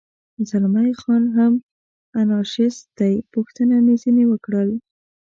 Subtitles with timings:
[0.49, 1.53] زلمی خان هم
[2.21, 4.69] انارشیست دی، پوښتنه مې ځنې وکړل.